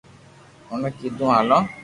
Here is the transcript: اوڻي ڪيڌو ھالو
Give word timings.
اوڻي 0.69 0.89
ڪيڌو 0.97 1.25
ھالو 1.33 1.59